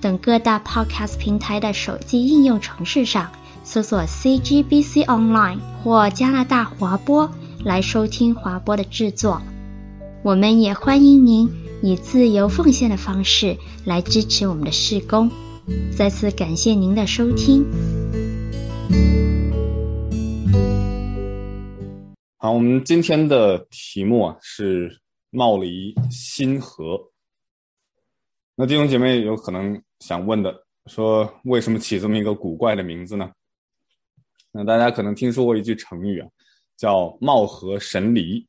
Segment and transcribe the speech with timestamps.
[0.00, 3.32] 等各大 Podcast 平台的手机应用程式上
[3.64, 7.30] 搜索 CGBC Online 或加拿大华播
[7.64, 9.40] 来收听华播的制作。
[10.22, 11.50] 我们也欢迎您
[11.82, 15.30] 以自由奉献的方式来支持我们的事工。
[15.96, 17.64] 再次感谢您的收听。
[22.38, 25.00] 好，我们今天的题目啊是
[25.30, 27.10] 冒离心河。
[28.54, 30.54] 那弟兄姐妹有可能想问的，
[30.86, 33.30] 说为什么起这么一个古怪的名字呢？
[34.52, 36.28] 那大家可能听说过一句成语啊，
[36.76, 38.46] 叫貌合神离，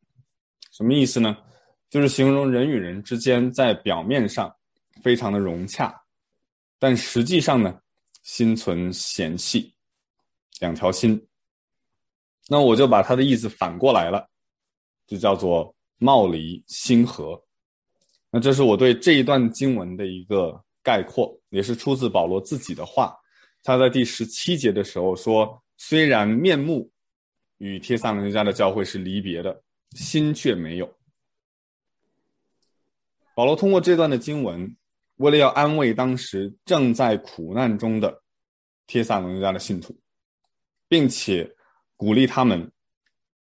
[0.72, 1.38] 什么意思呢？
[1.89, 4.54] 就是形容人与人之间在表面上
[5.02, 5.94] 非常的融洽，
[6.78, 7.80] 但实际上呢，
[8.23, 9.73] 心存嫌隙，
[10.59, 11.28] 两条心。
[12.50, 14.28] 那我就把他的意思反过来了，
[15.06, 17.42] 就叫做貌离心合。
[18.30, 23.13] 那这是我对这一段经文的一个概括，也是出自保罗自己的话。
[23.61, 26.89] 他在第十七节的时候说：“虽然面目
[27.57, 30.89] 与帖撒罗尼迦的教会是离别的，心却没有。”
[33.35, 34.77] 保罗通过这段的经文，
[35.17, 38.23] 为了要安慰当时正在苦难中的
[38.88, 39.99] 帖撒罗尼迦的信徒，
[40.88, 41.53] 并且。
[41.99, 42.71] 鼓励他们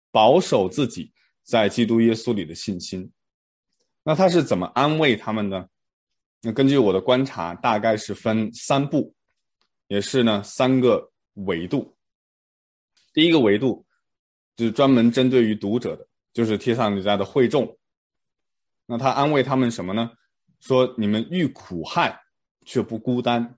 [0.09, 3.11] 保守自己在基督耶稣里的信心。
[4.01, 5.69] 那他是怎么安慰他们呢？
[6.41, 9.13] 那根据我的观察，大概是分三步，
[9.87, 11.95] 也是呢三个维度。
[13.13, 13.85] 第一个维度
[14.55, 17.77] 就是专门针对于读者的，就是贴上你家的会众。
[18.85, 20.11] 那他安慰他们什么呢？
[20.59, 22.21] 说你们遇苦害
[22.65, 23.57] 却不孤单，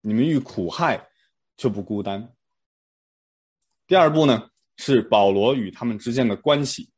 [0.00, 1.08] 你们遇苦害
[1.56, 2.34] 却不孤单。
[3.86, 6.90] 第二步呢，是保罗与他们之间的关系。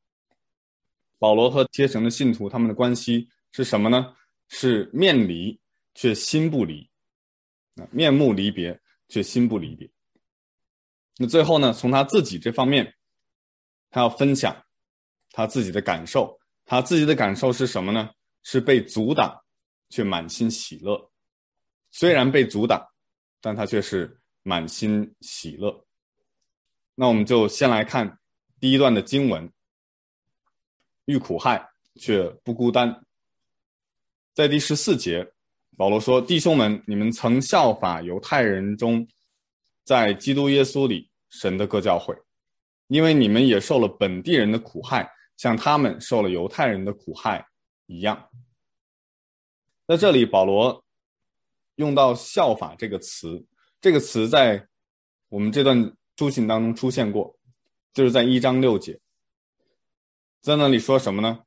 [1.18, 4.14] 保罗和贴城的信徒他们的关系是什么呢？
[4.48, 5.58] 是面离
[5.94, 6.88] 却心不离，
[7.76, 9.90] 啊，面目离别却心不离别。
[11.16, 12.94] 那最后呢，从他自己这方面，
[13.90, 14.64] 他要分享
[15.30, 16.38] 他自己的感受。
[16.64, 18.10] 他自己的感受是什么呢？
[18.42, 19.42] 是被阻挡
[19.88, 21.10] 却满心喜乐。
[21.90, 22.86] 虽然被阻挡，
[23.40, 25.86] 但他却是满心喜乐。
[26.94, 28.18] 那我们就先来看
[28.60, 29.50] 第一段的经文，
[31.06, 33.04] 遇苦害却不孤单。
[34.38, 35.28] 在第十四节，
[35.76, 39.04] 保罗说：“弟兄们，你们曾效法犹太人中，
[39.82, 42.14] 在基督耶稣里神的各教会，
[42.86, 47.44] 因为你们也受了本地人的苦害，像他们受了犹太人的苦害
[47.86, 48.28] 一样。”
[49.88, 50.84] 在这里，保罗
[51.74, 53.44] 用到“效法”这个词，
[53.80, 54.68] 这个词在
[55.30, 55.92] 我们这段。
[56.16, 57.36] 书信当中出现过，
[57.92, 59.00] 就是在一章六节，
[60.40, 61.40] 在那里说什么呢？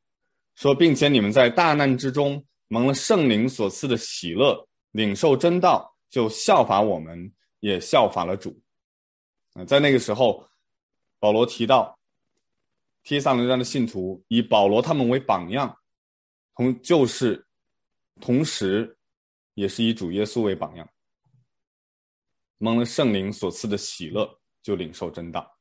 [0.56, 8.62] 说，并且你们在大难之中蒙了圣灵所赐的喜乐，领受真道，就效法我们，也效法了主。
[9.56, 10.48] 啊，在那个时候，
[11.20, 12.00] 保罗提到，
[13.04, 15.78] 帖撒罗尼迦的信徒以保罗他们为榜样，
[16.56, 17.46] 同就是，
[18.22, 18.98] 同时，
[19.54, 20.90] 也是以主耶稣为榜样，
[22.58, 24.40] 蒙了圣灵所赐的喜乐。
[24.64, 25.58] 就领受真道，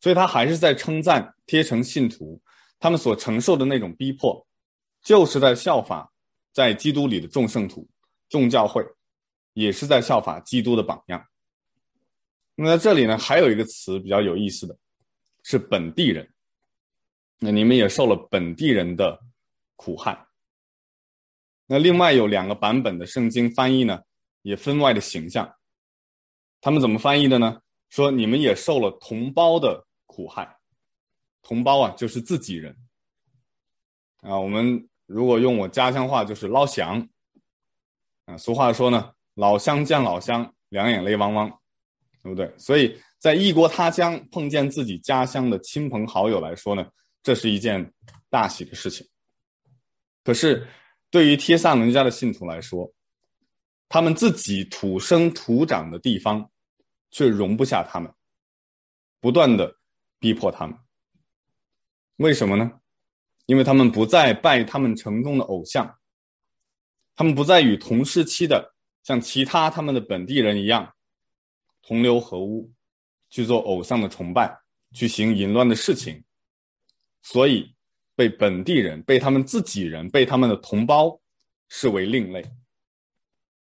[0.00, 2.42] 所以他还是在称赞帖城信徒，
[2.80, 4.44] 他们所承受的那种逼迫，
[5.04, 6.12] 就是在效法
[6.52, 7.86] 在基督里的众圣徒、
[8.28, 8.84] 众教会，
[9.52, 11.24] 也是在效法基督的榜样。
[12.56, 14.76] 那么在这里呢，还有一个词比较有意思的，
[15.44, 16.28] 是本地人。
[17.38, 19.20] 那你们也受了本地人的
[19.76, 20.26] 苦害。
[21.66, 24.00] 那另外有两个版本的圣经翻译呢，
[24.42, 25.54] 也分外的形象。
[26.60, 27.60] 他们怎么翻译的呢？
[27.90, 30.56] 说你们也受了同胞的苦害，
[31.42, 32.74] 同胞啊，就是自己人
[34.22, 34.38] 啊。
[34.38, 37.08] 我们如果用我家乡话，就是老乡
[38.24, 38.36] 啊。
[38.36, 41.48] 俗话说呢，老乡见老乡，两眼泪汪汪，
[42.22, 42.52] 对不对？
[42.58, 46.84] 所以在异国他乡碰见自己家乡的亲朋好友来说呢，
[47.22, 47.92] 这是一件
[48.28, 49.06] 大喜的事情。
[50.24, 50.66] 可是
[51.10, 52.92] 对于帖撒罗尼迦的信徒来说，
[53.88, 56.50] 他们自己土生土长的地方。
[57.16, 58.12] 却容不下他们，
[59.20, 59.78] 不断的
[60.18, 60.76] 逼迫他们。
[62.16, 62.80] 为什么呢？
[63.46, 65.98] 因为他们不再拜他们城中的偶像，
[67.14, 70.94] 他们不再与同时期的像其他他们的本地人一样，
[71.82, 72.72] 同流合污，
[73.28, 74.56] 去做偶像的崇拜，
[74.92, 76.24] 去行淫乱的事情，
[77.22, 77.74] 所以
[78.16, 81.20] 被本地人、被他们自己人、被他们的同胞
[81.68, 82.44] 视为另类。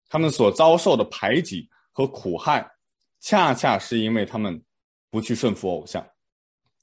[0.07, 2.67] 他们所遭受的排挤和苦害，
[3.19, 4.59] 恰恰是因为他们
[5.11, 6.03] 不去顺服偶像。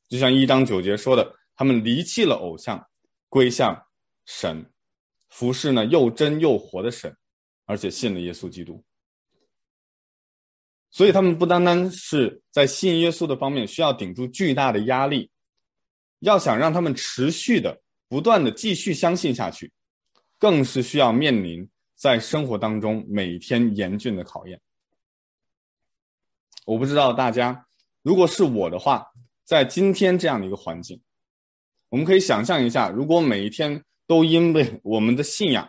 [0.09, 2.87] 就像一章九节说的，他们离弃了偶像，
[3.29, 3.87] 归向
[4.26, 4.70] 神，
[5.31, 7.17] 服侍呢又真又活的神，
[7.64, 8.85] 而且信了耶稣基督。
[10.91, 15.31] 所以他们不单单是在信耶稣的方面需要顶住巨大的压力，
[16.20, 19.73] 要想让他们持续的、不断的继续相信下去，
[20.38, 24.61] 更是需要面临在生活当中每天严峻的考验。
[26.64, 27.67] 我不知道大家，
[28.03, 29.06] 如果是我的话，
[29.44, 31.00] 在今天这样的一个环境，
[31.88, 35.69] 我们可以想象一下，如果每一天都因为我们的信仰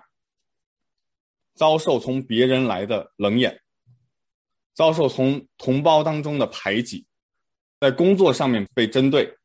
[1.54, 3.62] 遭受从别人来的冷眼，
[4.74, 7.06] 遭受从同胞当中的排挤，
[7.80, 9.38] 在工作上面被针对，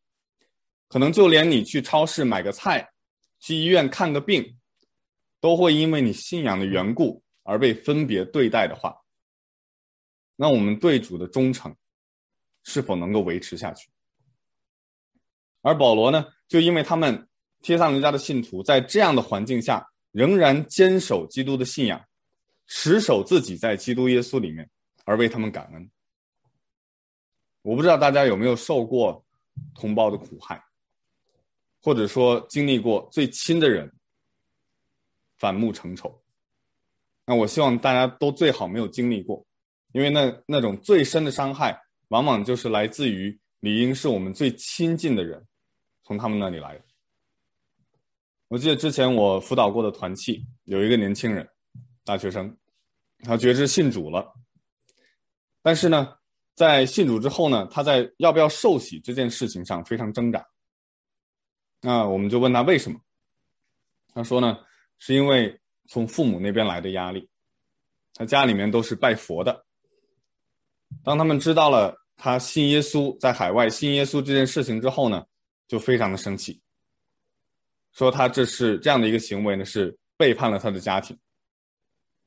[0.88, 2.90] 可能就连你去超市买个菜，
[3.38, 4.58] 去医院看个病，
[5.40, 8.94] 都会因为你信仰的缘故而被分别对待的话，
[10.36, 11.74] 那我们对主的忠诚
[12.62, 13.90] 是否能够维持下去？
[15.62, 17.26] 而保罗呢，就因为他们
[17.62, 21.98] 帖撒罗家的信徒在这样的环境下，仍然坚守基督的信仰，
[22.66, 24.68] 持守自己在基督耶稣里面，
[25.06, 25.90] 而为他们感恩。
[27.62, 29.24] 我不知道大家有没有受过
[29.74, 30.62] 同胞的苦害，
[31.80, 33.90] 或者说经历过最亲的人
[35.38, 36.22] 反目成仇。
[37.24, 39.42] 那我希望大家都最好没有经历过，
[39.92, 45.42] 因为那那种最深的伤害，往往就是来自于理应是我们最亲近的人。
[46.04, 46.84] 从他们那里来的。
[48.48, 51.48] 我记得之前我辅导过的团契有一个年轻人，
[52.04, 52.54] 大学生，
[53.20, 54.30] 他觉知信主了。
[55.62, 56.14] 但是呢，
[56.54, 60.46] 在信主之后呢，他在要不要受洗这件事情上非常挣扎。
[61.80, 63.00] 那我们就问他为什么？
[64.12, 64.58] 他说呢，
[64.98, 65.58] 是因为
[65.88, 67.28] 从父母那边来的压力。
[68.14, 69.64] 他家里面都是拜佛的。
[71.02, 75.24] 当他们知道了他信耶稣，在海外信耶稣这件事情之后呢，
[75.72, 76.60] 就非常的生气，
[77.92, 81.18] 说他这是这样的一个行为呢，是背叛了他的家庭。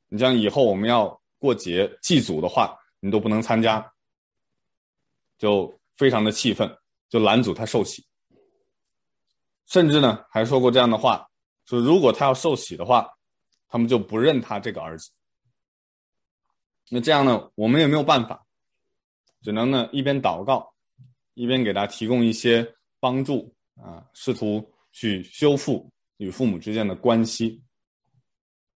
[0.08, 3.92] 你像以后我们要过节祭祖的话，你都不能参加，
[5.38, 6.68] 就非常的气愤，
[7.08, 8.04] 就拦阻他受洗。
[9.66, 11.24] 甚至呢，还说过这样的话，
[11.66, 13.08] 说如果他要受洗的话，
[13.68, 15.12] 他们就不认他这个儿子。
[16.88, 18.44] 那这样呢，我们也没有办法，
[19.40, 20.74] 只能呢一边祷告，
[21.34, 22.74] 一边给他提供一些。
[23.00, 27.62] 帮助啊，试图去修复与父母之间的关系，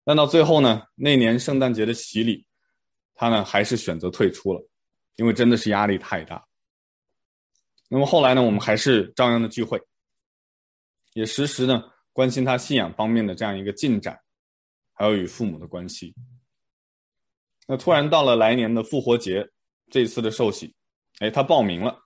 [0.04, 2.46] 但到最后呢，那年圣诞节的洗礼，
[3.14, 4.68] 他呢还是选择退出了，
[5.16, 6.46] 因为真的是压力太大。
[7.88, 9.80] 那么后来呢，我们还是照样的聚会，
[11.14, 11.82] 也时时呢
[12.12, 14.18] 关心他信仰方面的这样一个进展，
[14.92, 16.14] 还有与父母的关系。
[17.66, 19.48] 那突然到了来年的复活节，
[19.90, 20.74] 这次的受洗，
[21.20, 21.98] 哎，他报名了。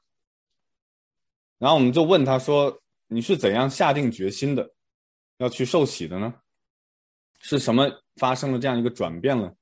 [1.58, 4.74] 然后我们就问他说：“你是怎样下定决心的，
[5.38, 6.34] 要去受洗的呢？
[7.40, 9.54] 是什么发生了这样一个转变了？”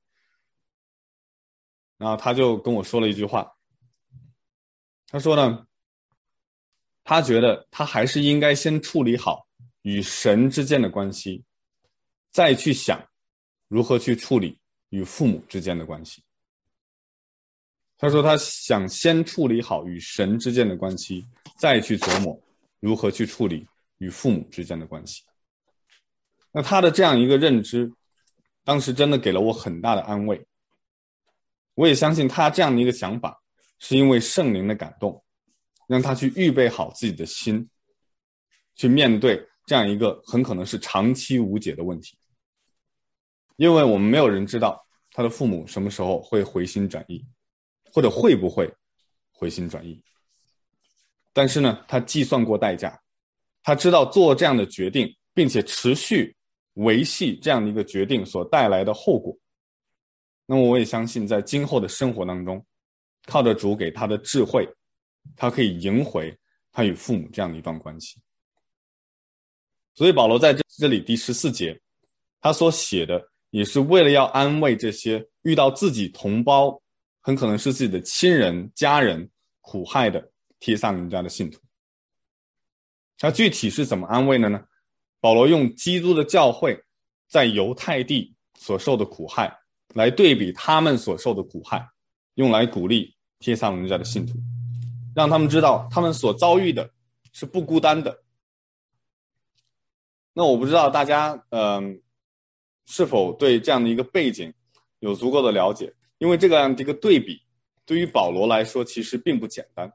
[1.97, 3.49] 然后他就跟我说了一句话，
[5.07, 5.65] 他说呢，
[7.03, 9.47] 他觉得他还是应该先处理好
[9.83, 11.43] 与神之间的关系，
[12.31, 13.01] 再去想
[13.69, 14.59] 如何去处理
[14.89, 16.21] 与父母之间的关系。
[17.97, 21.25] 他说他想先处理好与神之间的关系。
[21.63, 22.37] 再去琢磨
[22.81, 23.65] 如何去处理
[23.99, 25.23] 与父母之间的关系。
[26.51, 27.89] 那他的这样一个认知，
[28.65, 30.45] 当时真的给了我很大的安慰。
[31.75, 33.41] 我也相信他这样的一个想法，
[33.79, 35.23] 是因为圣灵的感动，
[35.87, 37.69] 让他去预备好自己的心，
[38.75, 42.17] 去面对这样一个很可能是长期无解的问题。
[43.55, 47.25] 因为我们没有人知道他的父母什么时候会回心转意，
[47.89, 48.69] 或者会不会
[49.31, 50.03] 回心转意。
[51.33, 52.97] 但是呢，他计算过代价，
[53.63, 56.35] 他知道做这样的决定，并且持续
[56.75, 59.35] 维系这样的一个决定所带来的后果。
[60.45, 62.63] 那么，我也相信，在今后的生活当中，
[63.25, 64.67] 靠着主给他的智慧，
[65.35, 66.37] 他可以赢回
[66.71, 68.19] 他与父母这样的一段关系。
[69.95, 71.79] 所以，保罗在这这里第十四节，
[72.41, 76.79] 他所写的也是为了要安慰这些遇到自己同胞，
[77.21, 79.29] 很可能是自己的亲人、家人
[79.61, 80.32] 苦害的。
[80.63, 81.59] 帖撒罗尼迦的信徒，
[83.19, 84.63] 那具体是怎么安慰的呢？
[85.19, 86.81] 保罗用基督的教会
[87.27, 89.53] 在犹太地所受的苦害，
[89.93, 91.85] 来对比他们所受的苦害，
[92.35, 94.39] 用来鼓励帖撒罗尼迦的信徒，
[95.13, 96.89] 让他们知道他们所遭遇的
[97.33, 98.23] 是不孤单的。
[100.31, 102.01] 那我不知道大家嗯、
[102.85, 104.53] 是否对这样的一个背景
[104.99, 107.41] 有足够的了解，因为这个样的一个对比
[107.85, 109.91] 对于保罗来说其实并不简单。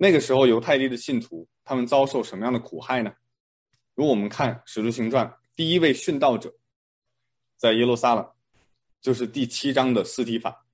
[0.00, 3.12] 那个时候犹太地的信徒他们遭受什么样的苦害呢？
[3.94, 5.26] 如果我们看《使徒行传》，
[5.56, 6.54] 第一位殉道者
[7.56, 8.32] 在耶路撒冷，
[9.00, 10.64] 就是第七章的斯提法。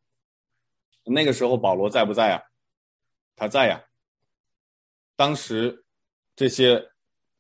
[1.04, 2.42] 那个时候保罗在不在啊？
[3.34, 3.82] 他在呀。
[5.16, 5.84] 当时
[6.36, 6.82] 这些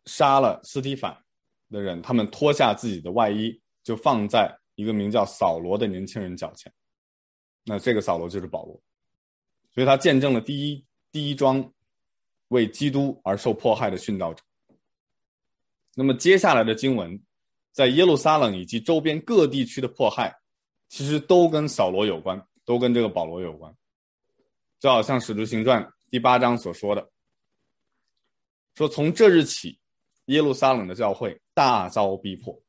[0.06, 1.22] 杀了斯提法
[1.70, 6.72] 的人，他们脱下自己的外衣，就放在一个名叫扫罗的年轻人脚前。
[7.64, 8.80] 那这个扫罗就是保罗，
[9.74, 10.84] 所以他见证了第一
[11.14, 11.72] 第一桩
[12.48, 14.42] 为基督而受迫害的殉道者。
[15.94, 17.22] 那么接下来的经文，
[17.70, 20.36] 在耶路撒冷以及周边各地区的迫害，
[20.88, 23.72] 其实都跟扫罗有关，都跟这个保罗有关。
[24.80, 25.80] 就好像《使徒行传》
[26.10, 27.10] 第八章所说的，
[28.74, 29.78] 说从这日起，
[30.24, 32.60] 耶路撒冷的教会大遭逼迫，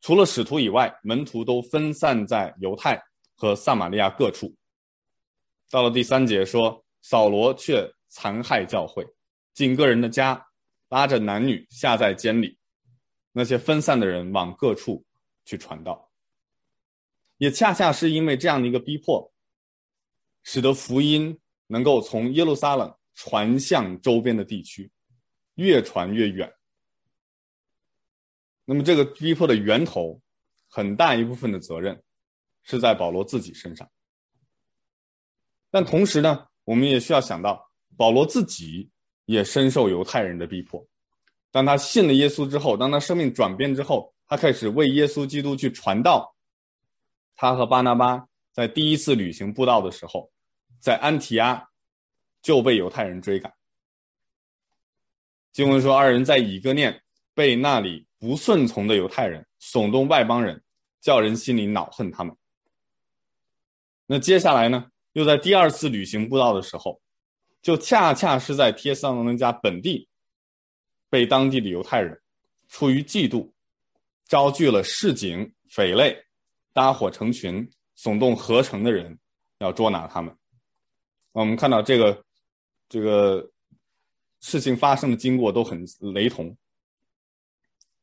[0.00, 3.02] 除了使徒以外，门徒都分散在犹太
[3.34, 4.54] 和撒玛利亚各处。
[5.68, 9.02] 到了第三节说，扫罗却残害教会，
[9.54, 10.44] 进个人的家。
[10.90, 12.58] 拉着男女下在监里，
[13.32, 15.04] 那些分散的人往各处
[15.44, 16.10] 去传道，
[17.36, 19.30] 也恰恰是因为这样的一个逼迫，
[20.42, 24.90] 使得福音能够从耶路撒冷传向周边的地区，
[25.56, 26.50] 越传越远。
[28.64, 30.18] 那么这个逼迫的源头，
[30.68, 32.02] 很大一部分的责任
[32.62, 33.90] 是在保罗自己身上，
[35.70, 38.90] 但同时呢，我们也需要想到保罗自己。
[39.28, 40.82] 也深受犹太人的逼迫。
[41.50, 46.34] 当他信了耶稣之后，当他生命转变之后，他开始为耶稣基督去传道。
[47.36, 50.32] 他和巴拿巴在第一次旅行布道的时候，
[50.80, 51.62] 在安提阿
[52.40, 53.52] 就被犹太人追赶。
[55.52, 56.98] 经文说，二人在以哥念
[57.34, 60.64] 被那里不顺从的犹太人耸动外邦人，
[61.02, 62.34] 叫人心里恼恨他们。
[64.06, 64.86] 那接下来呢，
[65.18, 67.00] 又在第二次旅行布道的时候。
[67.60, 70.08] 就恰恰是在帖撒罗尼迦本地，
[71.10, 72.18] 被当地的犹太人
[72.68, 73.50] 出于嫉妒，
[74.26, 76.16] 招聚了市井匪类，
[76.72, 79.18] 搭伙成群，耸动合城的人，
[79.58, 80.34] 要捉拿他们。
[81.32, 82.24] 我们看到这个
[82.88, 83.50] 这个
[84.40, 85.84] 事情发生的经过都很
[86.14, 86.56] 雷同。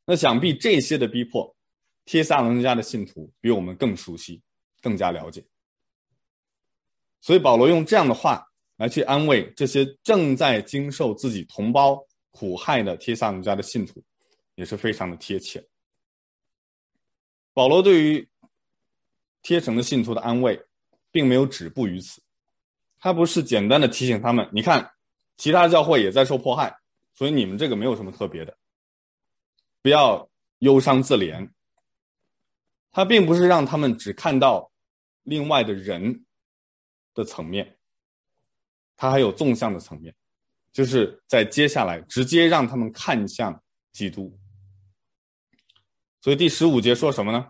[0.06, 1.56] 那想必这些的逼迫，
[2.04, 4.42] 帖撒罗尼迦的信徒比我们更熟悉，
[4.82, 5.44] 更加了解。
[7.26, 8.46] 所以保罗用这样的话。
[8.78, 11.98] 来去安慰这些正在经受自己同胞
[12.32, 14.04] 苦害的帖撒罗家的信徒，
[14.56, 15.66] 也是非常的贴切。
[17.54, 18.28] 保罗对于
[19.42, 20.62] 帖城的信徒的安慰，
[21.10, 22.22] 并没有止步于此，
[23.00, 24.92] 他不是简单的提醒他们：“你看，
[25.38, 26.76] 其他教会也在受迫害，
[27.14, 28.58] 所以你们这个没有什么特别的，
[29.82, 30.30] 不要
[30.60, 31.50] 忧伤自怜。”
[32.92, 34.70] 他并不是让他们只看到
[35.24, 36.25] 另外的人
[37.16, 37.76] 的层面。
[38.96, 40.16] 他还有纵向的层面，
[40.72, 44.38] 就是在接下来直接让他们看向基督。
[46.22, 47.46] 所以第十五节说什么呢？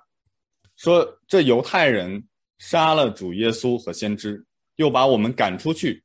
[0.76, 4.44] 说这犹太人杀了主耶稣和先知，
[4.78, 6.04] 又把我们赶出去，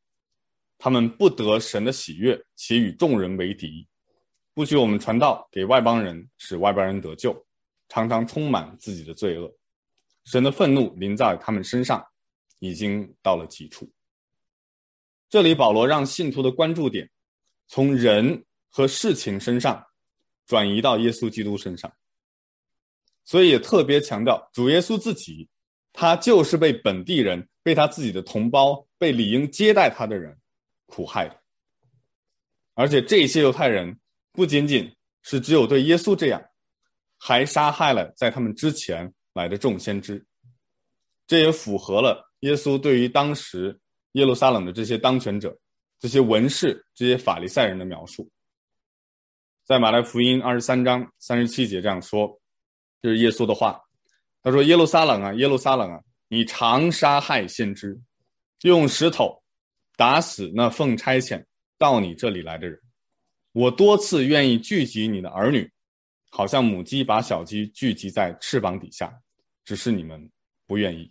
[0.77, 3.89] 他们不得神的喜悦，且与众人为敌，
[4.53, 7.35] 不许我们传道给外邦人，使外邦人得救，
[7.89, 9.51] 常常充满自己的罪恶。
[10.27, 12.07] 神的愤怒临在他们身上，
[12.61, 13.91] 已经到了极处。
[15.29, 17.11] 这里保罗让信徒的关注点
[17.67, 19.85] 从人和事情身上
[20.47, 21.93] 转移到耶稣基督身上，
[23.25, 25.49] 所以也特别强调主耶稣自己，
[25.93, 30.37] 他就是被本地人、被他自己的同胞、被理应接待他的人
[30.87, 31.41] 苦害的，
[32.75, 33.99] 而且这些犹太人
[34.33, 36.43] 不仅仅是只有对耶稣这样，
[37.17, 40.27] 还杀害了在他们之前来的众先知，
[41.27, 43.79] 这也符合了耶稣对于当时。
[44.15, 45.57] 耶路撒冷的这些当权者、
[46.01, 48.29] 这些文士、这些法利赛人的描述，
[49.65, 52.29] 在马太福音二十三章三十七节这样说，
[53.01, 53.81] 这、是耶稣的话。
[54.43, 57.97] 他说：“耶路撒冷啊，耶路撒冷啊，你常杀害先知，
[58.63, 59.41] 用石头
[59.97, 61.41] 打死那奉差遣
[61.79, 62.77] 到你这里来的人。
[63.53, 65.71] 我多次愿意聚集你的儿女，
[66.31, 69.17] 好像母鸡把小鸡聚集在翅膀底下，
[69.65, 70.29] 只是你们
[70.67, 71.09] 不愿意。”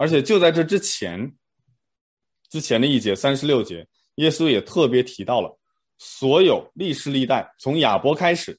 [0.00, 1.30] 而且就在这之前，
[2.48, 5.60] 之前的一节三十六节，耶稣也特别提到了
[5.98, 8.58] 所有历世历代从亚伯开始，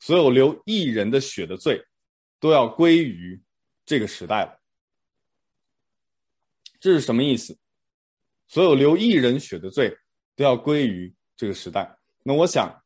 [0.00, 1.84] 所有流异人的血的罪
[2.40, 3.38] 都要归于
[3.84, 4.58] 这个时代了。
[6.80, 7.58] 这是什么意思？
[8.48, 9.94] 所有流异人血的罪
[10.34, 11.94] 都要归于这个时代。
[12.22, 12.82] 那我想，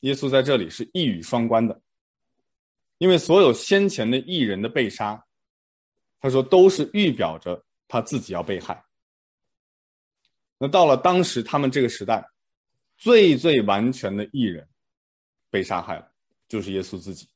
[0.00, 1.80] 耶稣在这里是一语双关的，
[2.98, 5.24] 因为所有先前的异人的被杀，
[6.20, 8.84] 他说都是预表着他自己要被害。
[10.58, 12.24] 那到了当时他们这个时代，
[12.98, 14.68] 最最完全的艺人
[15.48, 16.12] 被杀害了，
[16.46, 17.28] 就是耶稣自己。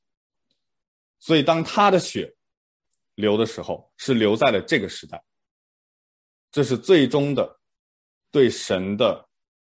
[1.19, 2.37] 所以当他的血
[3.15, 5.25] 流的时候，是流在了这个时代。
[6.51, 7.59] 这是最终的
[8.31, 9.29] 对神的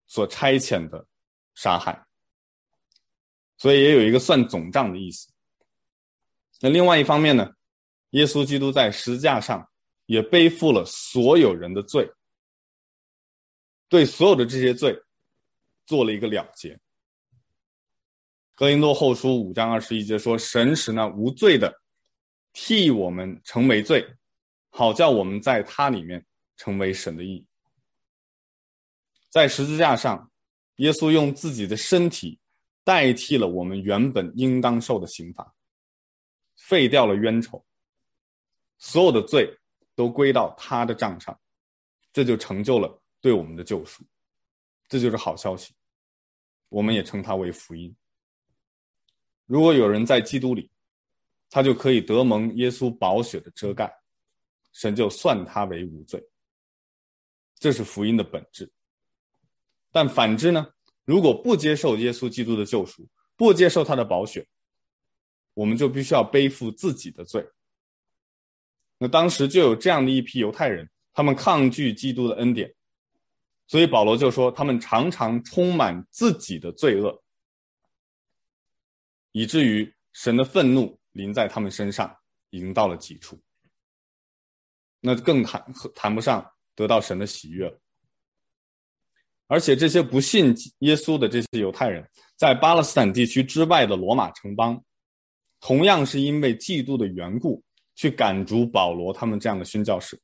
[0.06, 1.08] 所差遣的
[1.56, 2.06] 杀害，
[3.58, 5.32] 所以也有一个算总账的意思。
[6.60, 7.52] 那另外一方面呢，
[8.12, 9.70] 耶稣基督在十字架上
[10.06, 12.10] 也背负了所有人的罪。
[13.90, 15.02] 对所有的这些罪
[15.86, 16.80] 做了一个了结。
[18.54, 21.82] 哥林多后书五章二十一节说：“神使那无罪的
[22.54, 24.06] 替我们成为罪，
[24.70, 27.46] 好叫我们在他里面成为神的义。”
[29.30, 30.32] 在十字架上，
[30.78, 32.40] 耶稣用自己的身体
[32.84, 35.54] 代替了我们原本应当受的刑罚，
[36.56, 37.64] 废掉了冤仇，
[38.77, 39.57] 所有的罪
[39.96, 41.39] 都归到他的账上，
[42.13, 43.01] 这就成就了。
[43.19, 44.03] 对我们的救赎，
[44.88, 45.74] 这就是好消息。
[46.69, 47.93] 我们也称它为福音。
[49.46, 50.69] 如果有人在基督里，
[51.50, 53.91] 他就可以得蒙耶稣宝血的遮盖，
[54.72, 56.24] 神就算他为无罪。
[57.57, 58.72] 这是福音的本质。
[59.91, 60.74] 但反之呢？
[61.05, 64.48] 如果不接受耶稣基督的救赎，不接受他的宝血，
[65.53, 67.48] 我们就必须要背负自己的罪。
[68.98, 72.74] 那当时就有这样的一批犹太人，他们抗拒基督的恩典。
[73.68, 77.22] 所以保罗就说，他们常常充满自己的罪恶，
[79.33, 82.16] 以至于神的愤怒临在他们身上，
[82.50, 83.38] 已经到了极处。
[85.00, 87.79] 那更谈谈不上得到神的喜悦了。
[89.48, 94.81] 而且这些不信耶稣的这些犹太人，在巴勒斯坦地区之外的罗马城邦，
[95.60, 97.64] 同样是因为嫉妒的缘故，
[97.98, 100.18] 去赶逐保罗他们这样的宣教士，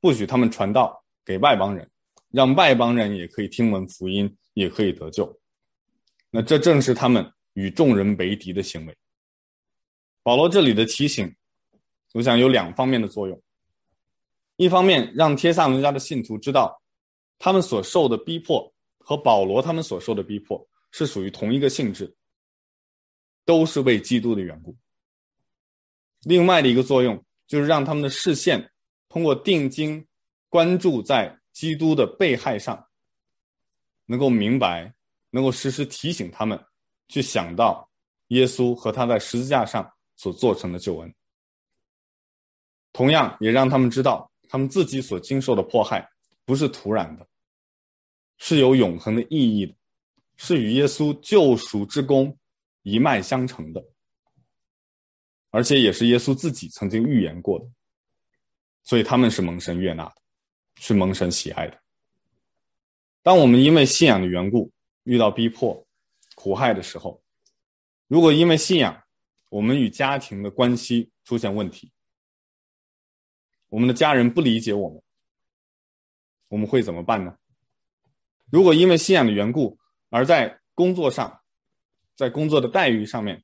[0.00, 1.90] 不许他们传道给外邦人。
[2.30, 5.40] 让外邦人也可以听闻福音，也可以得救。
[6.30, 8.94] 那这正是他们与众人为敌的行为。
[10.22, 11.34] 保罗这里的提醒，
[12.12, 13.42] 我想有两方面的作用：
[14.56, 16.82] 一方面让帖撒罗家的信徒知道，
[17.38, 22.14] 他们所受的逼迫和保罗他们所受的逼迫是属于同一个性质，
[23.46, 24.74] 都是为基督的缘故；
[26.26, 28.70] 另外的一个作用，就是让他们的视线
[29.08, 30.06] 通过定睛
[30.50, 31.40] 关注在。
[31.56, 32.86] 基督的被害上，
[34.04, 34.92] 能够明白，
[35.30, 36.62] 能够时时提醒他们
[37.08, 37.88] 去想到
[38.26, 41.14] 耶稣和他在十字架上所做成的救恩。
[42.92, 46.06] 同样，也让他们知道，他们自己所经受的迫害
[46.44, 47.26] 不是徒然的，
[48.36, 49.74] 是有永恒的意义的，
[50.36, 52.36] 是与耶稣救赎之功
[52.82, 53.82] 一脉相承的，
[55.56, 57.66] 而且也是耶稣自己曾经预言过的，
[58.82, 60.14] 所以他们是蒙神悦纳的。
[60.78, 61.80] 是蒙神喜爱的。
[63.22, 64.70] 当我们因为信仰的缘故
[65.04, 65.86] 遇到逼迫、
[66.34, 67.22] 苦害的时候，
[68.06, 69.02] 如果因为信仰，
[69.48, 71.90] 我们与家庭的关系出现问题，
[73.70, 75.02] 我们的家人不理解我们，
[76.48, 77.34] 我们会怎么办呢？
[78.50, 79.78] 如果因为信仰的缘故，
[80.10, 81.40] 而在工作上，
[82.14, 83.42] 在工作的待遇上面，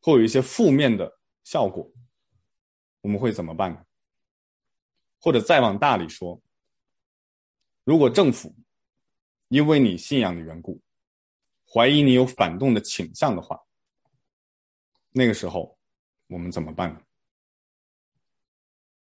[0.00, 1.90] 会有一些负面的效果，
[3.02, 3.84] 我们会怎么办呢？
[5.20, 6.40] 或者再往大里说，
[7.84, 8.54] 如果政府
[9.48, 10.80] 因为你信仰的缘故，
[11.66, 13.60] 怀疑你有反动的倾向的话，
[15.10, 15.78] 那个时候
[16.28, 17.00] 我们怎么办呢？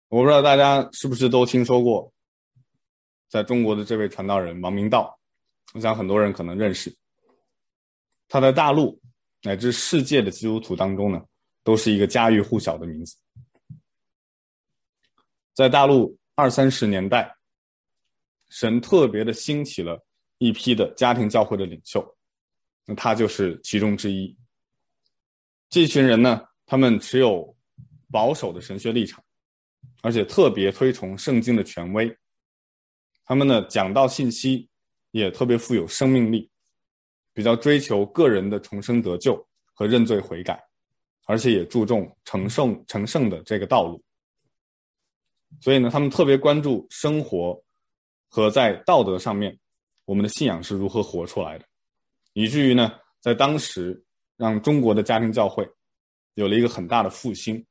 [0.08, 2.12] 我不知道大家是不是都听说过，
[3.28, 5.18] 在中国的这位传道人王明道，
[5.74, 6.96] 我想很多人可能认识。
[8.28, 9.00] 他在大陆
[9.46, 11.24] 乃至世界的基督徒当中呢，
[11.62, 13.16] 都是一个家喻户晓的名字。
[15.54, 17.32] 在大陆二三十年代，
[18.48, 20.04] 神特别的兴起了
[20.38, 22.04] 一批的家庭教会的领袖，
[22.86, 24.36] 那他就是其中之一。
[25.70, 27.56] 这群人呢，他们持有
[28.10, 29.22] 保守的神学立场，
[30.02, 32.12] 而且特别推崇圣经的权威。
[33.24, 34.68] 他们呢，讲到信息
[35.12, 36.50] 也特别富有生命力，
[37.36, 40.58] 比较追求个人的重生得救和认罪悔改，
[41.26, 44.02] 而且也注重成圣成圣的这个道路。
[45.60, 47.62] 所以呢，他们特别关注生活
[48.26, 49.54] 和在道德上面，
[50.06, 51.66] 我们的信仰是如何活出来的，
[52.32, 54.02] 以至于呢，在当时
[54.38, 55.68] 让中国的家庭教会
[56.36, 57.62] 有了一个很大的复兴，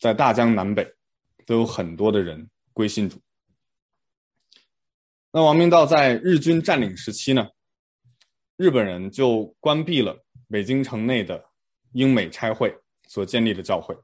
[0.00, 0.84] 在大江南北
[1.46, 3.20] 都有很多的人归信主。
[5.30, 7.48] 那王明道在日军占领时期呢，
[8.56, 10.16] 日本人就关闭了
[10.48, 11.44] 北京城内的
[11.92, 12.76] 英美差会
[13.08, 13.96] 所建立的教会，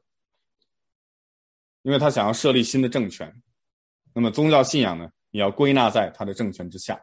[1.82, 3.42] 因为他想要设立新的政权，
[4.12, 7.00] 那么宗教信仰呢，也要归纳在他的政权之下，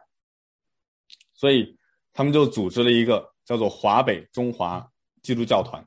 [1.32, 1.76] 所以
[2.12, 4.86] 他们就组织了一个叫做华北中华
[5.22, 5.86] 基督教团，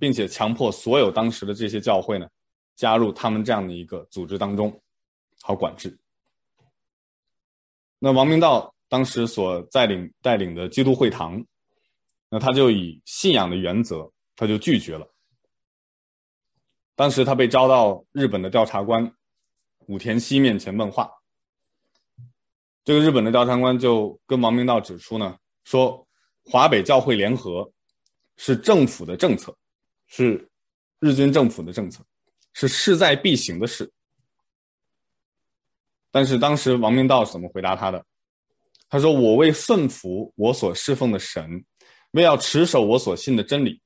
[0.00, 2.28] 并且强迫所有当时的这些教会呢，
[2.74, 4.82] 加入他们这样的一个组织当中，
[5.40, 5.96] 好管制。
[8.00, 11.44] 那王明道当时所带领带领的基督会堂，
[12.30, 15.06] 那他就以信仰的原则，他就拒绝了。
[16.94, 19.14] 当时他被招到日本的调查官
[19.86, 21.10] 武田西面前问话，
[22.82, 26.06] 这个日本的调查官就跟王明道指出呢，说
[26.44, 27.70] 华北教会联合
[28.36, 29.56] 是政府的政策，
[30.06, 30.50] 是
[30.98, 32.02] 日军政府的政策，
[32.54, 33.92] 是势在必行的事。
[36.10, 38.04] 但是当时王明道是怎么回答他的？
[38.88, 41.64] 他说：“我为顺服我所侍奉的神，
[42.12, 43.80] 为要持守我所信的真理，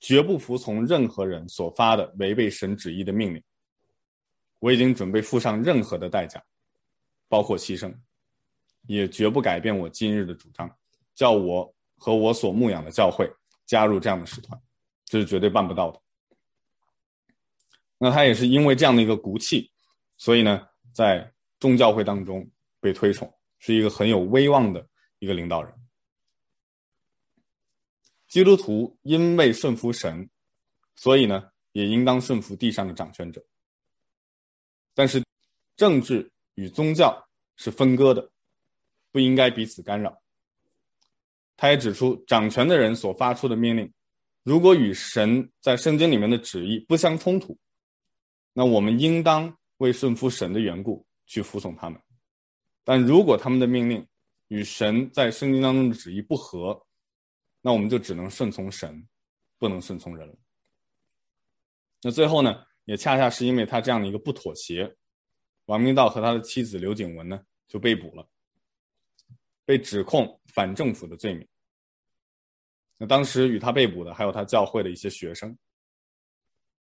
[0.00, 3.42] 绝不服从任何人所发的违背神旨意的命令。
[4.58, 6.42] 我已经准备付上任何的代价，
[7.28, 7.94] 包括牺牲，
[8.86, 10.70] 也绝不改变我今日的主张，
[11.14, 13.30] 叫我和我所牧养的教会
[13.66, 14.60] 加入这样的使团，
[15.04, 16.00] 这是绝对办不到的。
[17.98, 19.70] 那他也是因为这样的一个骨气，
[20.16, 25.74] 所以呢，在。”众教会当中被推崇，是一个很有威望的一个领导人。
[28.26, 30.28] 基督徒因为顺服神，
[30.96, 33.44] 所以呢，也应当顺服地上的掌权者。
[34.94, 35.24] 但是，
[35.76, 38.30] 政治与宗教是分割的，
[39.10, 40.20] 不应该彼此干扰。
[41.56, 43.92] 他也指出，掌权的人所发出的命令，
[44.42, 47.58] 如果与神在圣经里面的旨意不相冲突，
[48.52, 51.04] 那我们应当为顺服神的缘故。
[51.30, 52.00] 去服从他们，
[52.88, 54.08] 但如果他们的命令
[54.46, 56.86] 与神在圣经当中的旨意不合，
[57.60, 59.06] 那我们就只能顺从神，
[59.58, 60.34] 不能顺从人了。
[62.00, 64.96] 那最后呢，也恰恰是因为他这样的一个不妥协，
[65.66, 68.26] 王明道和他的妻子刘景文呢就被捕了，
[69.66, 71.46] 被指控反政府的罪名。
[72.96, 75.54] 那当时与他被捕的还有他教会的一些学生。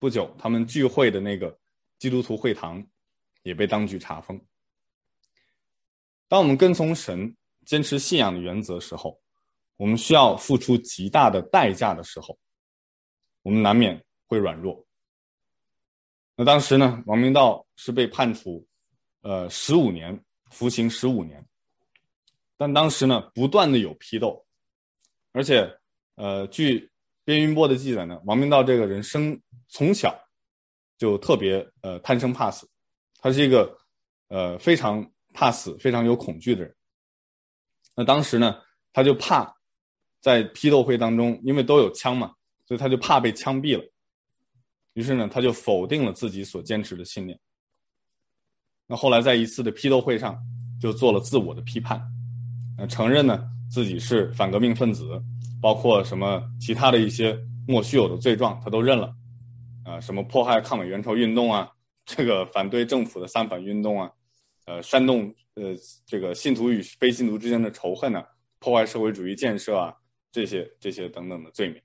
[0.01, 1.57] 不久，他们聚会的那个
[1.99, 2.85] 基督徒会堂。
[3.45, 4.41] 也被当局查封。
[6.35, 7.33] 当我们跟从神、
[7.65, 9.17] 坚持信仰的原则时候，
[9.77, 12.37] 我们需要付出极大的代价的时候，
[13.43, 14.85] 我们难免会软弱。
[16.35, 18.67] 那当时呢，王明道是被判处，
[19.21, 20.21] 呃，十五年，
[20.51, 21.47] 服刑十五年。
[22.57, 24.45] 但当时呢，不断的有批斗，
[25.31, 25.73] 而且，
[26.17, 26.91] 呃，据
[27.25, 30.13] 边云波的记载呢，王明道这个人生从小
[30.99, 32.69] 就特别呃贪生怕死。
[33.21, 33.79] 他是一个，
[34.27, 36.75] 呃，非常怕死、非常有恐惧的人。
[37.95, 38.57] 那当时呢，
[38.93, 39.55] 他就怕
[40.21, 42.33] 在批斗会当中，因为都有枪嘛，
[42.67, 43.85] 所以他就怕被枪毙了。
[44.95, 47.39] 于是呢，他就否定了自己所坚持的信念。
[48.87, 50.39] 那后来在一次的批斗会上，
[50.81, 52.01] 就做了自我的批判，
[52.79, 55.21] 呃，承认呢自己是反革命分子，
[55.61, 59.15] 包括什么其他的一些莫须有的罪状，他都认了。
[59.85, 61.71] 啊、什么迫害抗美援朝运动啊。
[62.07, 64.11] 这个反对政府的三反运动啊，
[64.67, 65.75] 呃，煽动呃
[66.07, 68.27] 这个信徒与非信徒之间的仇恨啊，
[68.59, 69.95] 破坏社会主义建设啊，
[70.33, 71.83] 这些这些等等的罪名。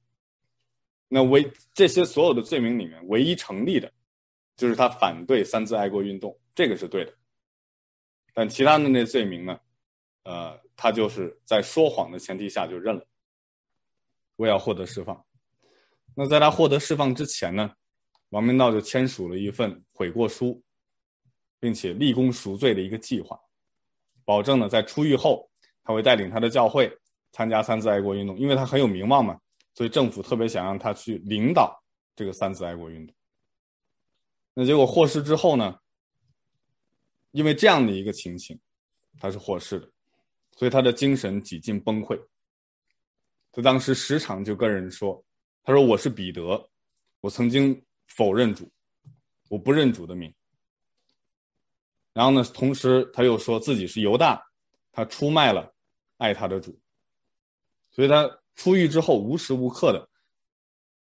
[1.08, 3.92] 那唯这些所有的罪名里面，唯一成立的，
[4.56, 7.14] 就是他反对三自爱国运动，这个是对的。
[8.34, 9.60] 但其他的那罪名呢，
[10.24, 13.06] 呃，他就是在说谎的前提下就认了，
[14.38, 15.26] 为要获得释放。
[16.16, 17.72] 那在他获得释放之前呢，
[18.30, 20.64] 王明道就签署了一份悔过书，
[21.60, 23.40] 并且立功赎罪的一个计划，
[24.26, 25.50] 保证呢在出狱后
[25.84, 26.92] 他会带领他的教会
[27.32, 29.40] 参加三自爱国运动，因为他很有名望嘛，
[29.74, 31.78] 所以政府特别想让他去领导
[32.16, 33.16] 这个三自爱国运动。
[34.54, 35.78] 那结果获释之后呢，
[37.32, 38.60] 因为这样的一个情形，
[39.20, 39.90] 他是获释的，
[40.58, 42.20] 所以他的精神几近崩溃。
[43.52, 45.24] 他当时时常就跟人说
[45.64, 46.70] ：“他说我是彼得，
[47.22, 47.80] 我曾经。”
[48.16, 48.68] 否认主，
[49.50, 50.34] 我不认主的名。
[52.20, 54.46] 然后呢，同时他又说自己是犹大，
[54.92, 55.74] 他出卖了
[56.18, 56.78] 爱他的主，
[57.92, 60.06] 所以他出狱之后无时无刻的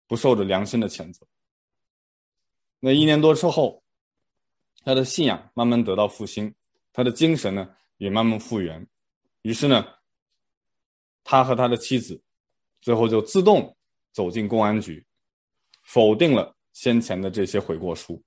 [0.05, 1.25] 不受着良心的谴责。
[2.79, 3.83] 那一年多之后，
[4.83, 6.53] 他的信仰慢慢得到复兴，
[6.93, 8.87] 他的精神呢也慢慢复原。
[9.41, 9.87] 于是呢，
[11.23, 12.21] 他和他的妻子
[12.79, 13.75] 最后就自动
[14.11, 15.03] 走进公安局，
[15.81, 18.23] 否定了先前的这些悔过书，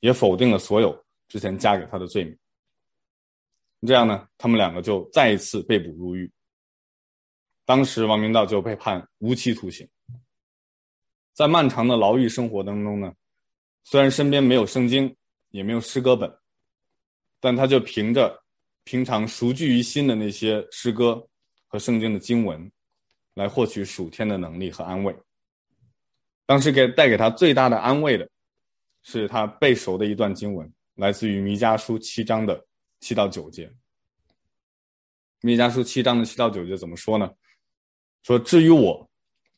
[0.00, 1.03] 也否定了所有
[1.34, 2.38] 之前加给他的罪名。
[3.84, 6.30] 这样呢，他们两个就再一次被捕入狱。
[7.64, 9.88] 当时王明道就被判无期徒刑。
[11.32, 13.12] 在漫长的牢狱生活当中呢，
[13.82, 15.12] 虽然身边没有圣经，
[15.50, 16.32] 也没有诗歌本，
[17.40, 18.40] 但他就凭着
[18.84, 21.28] 平常熟聚于心的那些诗歌
[21.66, 22.70] 和圣经的经文，
[23.34, 25.12] 来获取属天的能力和安慰。
[26.46, 28.30] 当时给带给他最大的安慰的，
[29.02, 32.64] 是他背熟的一段经文，来自于弥迦书七章的
[33.00, 33.72] 七到九节。
[35.40, 37.30] 弥迦书七章的七到九节怎么说呢？
[38.22, 39.10] 说至于我，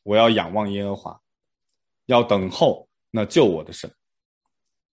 [0.03, 1.21] 我要仰望耶和华，
[2.07, 3.89] 要等候那救我的神。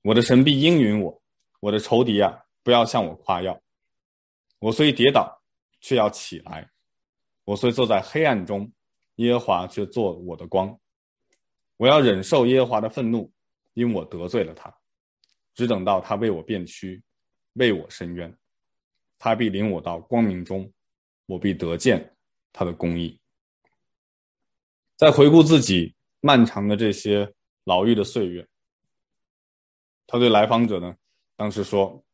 [0.02, 1.22] 我的神必应允我，
[1.61, 3.59] 我的仇敌啊，不要向我夸耀。
[4.59, 5.42] 我虽跌倒，
[5.80, 6.62] 却要起来；
[7.44, 8.70] 我虽坐在黑暗中，
[9.16, 10.78] 耶和华却作我的光。
[11.78, 13.33] 我要忍受耶和华的愤怒，
[13.72, 14.72] 因我得罪了他，
[15.54, 17.02] 只等到他为我辨屈，
[17.54, 18.36] 为我伸冤。
[19.18, 20.70] 他必领我到光明中，
[21.26, 22.14] 我必得见
[22.52, 23.18] 他的公义。
[24.96, 27.32] 在回顾自己漫长的这些
[27.64, 28.46] 牢狱的岁月，
[30.06, 30.94] 他对来访者呢，
[31.36, 32.04] 当时说：“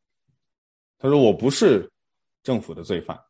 [0.99, 1.91] 他说我不是
[2.43, 3.21] 政府的罪犯，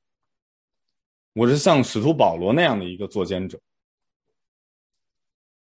[1.33, 3.59] 我是像使徒保罗那样的一个作奸者。”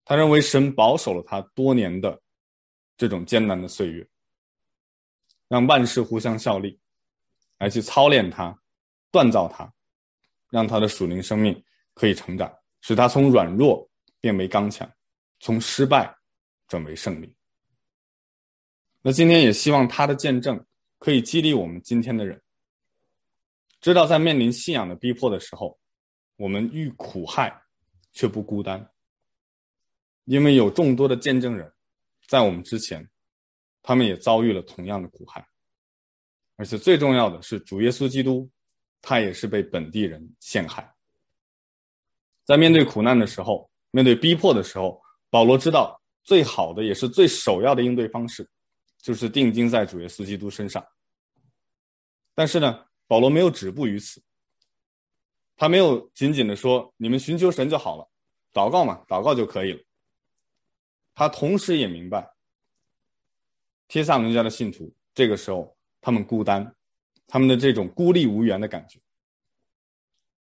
[0.05, 2.21] 他认为神保守了他多年的
[2.97, 4.07] 这种艰难的岁月，
[5.49, 6.79] 让万事互相效力，
[7.59, 8.59] 来去操练他、
[9.13, 9.73] 锻造他，
[10.51, 11.63] 让他的属灵生命
[11.95, 13.89] 可以成长，使他从软弱
[14.21, 14.91] 变为刚强，
[15.41, 16.17] 从失败
[16.67, 17.35] 转为胜利。
[19.03, 20.65] 那今天也希望他的见证
[20.99, 22.43] 可以激励我们今天的人，
[23.81, 25.79] 知道在面临信仰的逼迫的时候，
[26.37, 27.63] 我们遇苦害
[28.13, 28.91] 却不孤单。
[30.25, 31.71] 因为有众多的见证人，
[32.27, 33.07] 在我们之前，
[33.87, 35.47] 他们也遭遇了同样的苦害，
[36.57, 38.51] 而且最重要的是，主耶稣基督，
[39.03, 40.91] 他也是被本地人陷害。
[42.47, 48.49] 在面对苦难的时候，面对逼迫的时候，保罗知道最好的也是最首要的应对方式，
[49.03, 50.83] 就是定睛在主耶稣基督身上。
[52.35, 54.23] 但是呢，保罗没有止步于此，
[55.57, 58.09] 他没有仅仅的说，你们寻求神就好了，
[58.51, 59.81] 祷告嘛，祷告就可以了。
[61.15, 62.34] 他同时也明白，
[63.89, 66.75] 帖撒罗尼迦的信徒这个时候他们孤单，
[67.27, 68.99] 他们的这种孤立无援的感觉，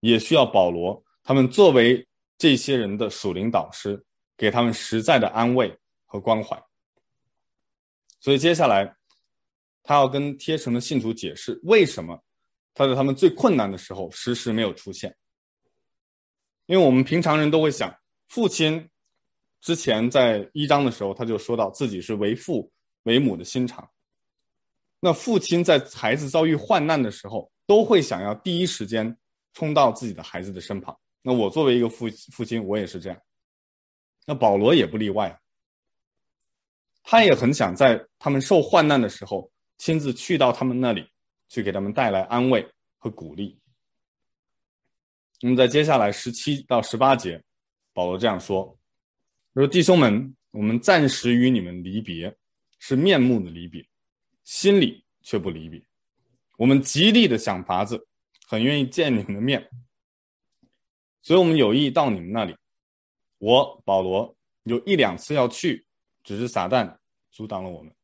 [0.00, 2.06] 也需要保罗他们作为
[2.38, 4.02] 这些人的属灵导师，
[4.36, 5.76] 给他们实在的安慰
[6.06, 6.62] 和关怀。
[8.20, 8.94] 所以接下来，
[9.82, 12.22] 他要跟帖城的信徒解释为什么
[12.74, 15.14] 他在他们最困难的时候时时没有出现。
[16.66, 17.94] 因为我们平常人都会想，
[18.28, 18.88] 父亲。
[19.60, 22.72] 之前在一章的时候，他就说到自己是为父
[23.04, 23.88] 为母的心肠。
[25.00, 29.16] 那父亲在孩子遭遇患难的时候，都会想要第一时间
[29.54, 30.98] 冲到自己的孩子的身旁。
[31.22, 33.18] 那我作为一个父父亲，我也是这样。
[34.26, 35.40] 那保罗也不例外，
[37.02, 41.08] 他也很想在他们受患难的时候，亲自去到他们那里，
[41.48, 42.66] 去给他们带来安慰
[42.98, 43.58] 和鼓励。
[45.40, 47.42] 那么在接下来十七到十八节，
[47.94, 48.76] 保罗这样说。
[49.54, 52.36] 说弟兄们，我们暂时与你们离别，
[52.80, 53.88] 是面目的离别，
[54.42, 55.80] 心里却不离别。
[56.56, 58.08] 我们极力的想法子，
[58.48, 59.70] 很愿意见你们的面，
[61.22, 62.56] 所以我们有意到你们那里。
[63.38, 65.86] 我保罗有一两次要去，
[66.24, 66.98] 只是撒旦
[67.30, 67.94] 阻挡了我们。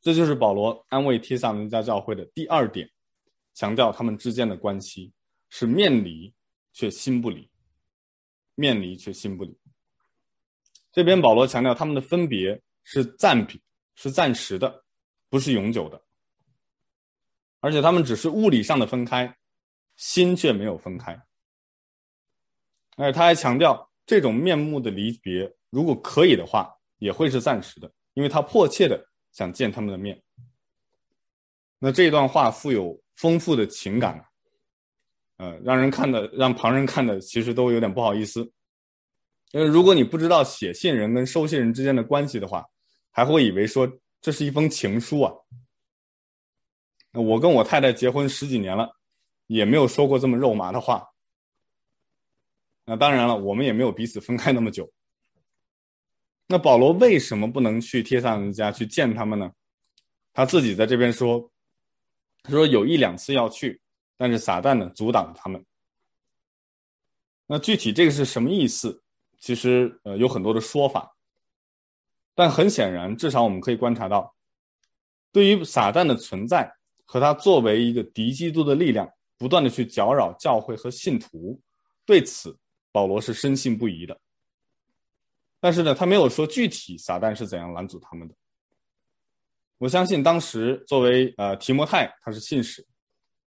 [0.00, 2.88] 这就是保罗安慰帖撒罗尼迦教会的第二点，
[3.52, 5.12] 强调他们之间的关系
[5.48, 6.32] 是面离
[6.72, 7.50] 却心不离。
[8.54, 9.58] 面离却心不离。
[10.92, 12.60] 这边保罗强调他们的分别
[12.92, 13.56] 是暂别，
[13.94, 14.84] 是暂时的，
[15.28, 16.02] 不是永久的。
[17.60, 19.32] 而且他们只是物理上的分开，
[19.94, 21.12] 心却没有分开。
[22.96, 30.20] 而且他还强调，这种面目的离别，如果可以的话，也会是暂时的，因为他迫切的想见他们的面。
[31.78, 34.26] 那这段话富有丰富的情感。
[35.36, 38.52] 呃，让人看的，让旁人看的，其实都有点不好意思。
[39.52, 42.66] 因为如果你不知道写信人跟收信人之间的关系的话，
[43.10, 45.32] 还会以为说这是一封情书啊。
[47.12, 48.96] 我跟我太太结婚十几年了，
[49.46, 51.08] 也没有说过这么肉麻的话。
[52.84, 54.90] 那当然了，我们也没有彼此分开那么久。
[56.46, 59.52] 那保罗为什么不能去帖撒罗家去见他们呢？
[60.32, 61.50] 他自己在这边说，
[62.42, 63.80] 他说有一两次要去。
[64.16, 65.64] 但是撒旦呢，阻挡了他们。
[67.46, 69.02] 那具体这个是什么意思？
[69.38, 71.16] 其实呃有很多的说法，
[72.34, 74.34] 但很显然，至少我们可以观察到，
[75.32, 76.72] 对于撒旦的存在
[77.04, 81.60] 和他作为一个敌基督的力量，不断的去搅扰教会和信徒，
[82.06, 82.56] 对此
[82.92, 84.18] 保罗是深信不疑的。
[85.58, 88.34] 但是呢，他没有说具体撒旦是怎样拦阻他们的。
[89.76, 92.86] 我相信当时作为呃提摩太他是信使，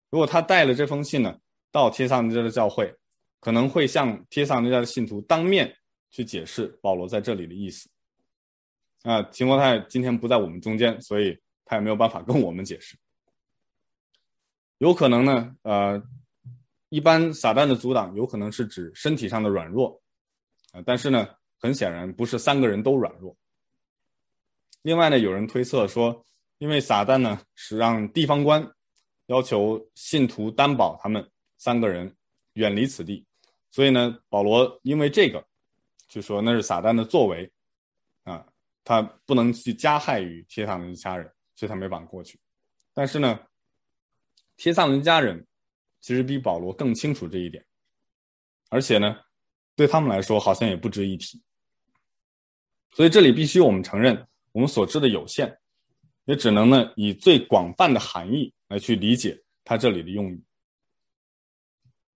[0.10, 1.38] 如果他带了这封信呢
[1.72, 2.94] 到帖撒尼迦的教会，
[3.40, 5.74] 可能会向帖撒尼迦的信徒当面
[6.10, 7.90] 去解释保罗在这里的意思。
[9.08, 12.98] 啊、呃，提摩太今天不在我们中间，所以他也没有办法跟我们解释。
[14.80, 16.04] 有可能呢，呃，
[16.90, 20.02] 一般撒旦的阻挡有可能是指身体上的软弱，
[20.74, 21.26] 啊、但是呢，
[21.58, 23.34] 很显然不是三个人都软弱。
[24.82, 26.26] 另外呢，有人推测说，
[26.58, 28.70] 因为撒旦呢是让地方官
[29.28, 31.26] 要求信徒担保他们
[31.58, 32.14] 三个人
[32.56, 33.26] 远离此地，
[33.72, 35.42] 所以呢，保罗因为这个
[36.10, 37.50] 就说那是撒旦的作为
[38.24, 38.46] 啊，
[38.88, 42.40] 他不能去加害于帖撒罗尼迦人，所以他没法过去。
[42.94, 43.38] 但是呢，
[44.56, 45.46] 帖撒伦家人
[46.00, 47.66] 其实比保罗更清楚这一点，
[48.70, 49.20] 而且呢，
[49.76, 51.44] 对他们来说好像也不值一提。
[52.94, 54.26] 所以这里必须我们承认。
[54.54, 55.56] 我们所知的有限，
[56.24, 60.42] 也只能呢以最广泛的含义来去理解他这里的用语。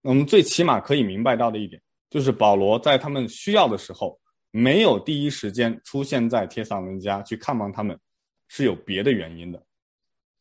[0.03, 4.17] 我们最起码可以明白到的一点，就是保罗在他们需要的时候，
[4.51, 7.99] 没有第一时间出现在帖撒罗尼迦去看望他们，
[8.47, 9.65] 是有别的原因的，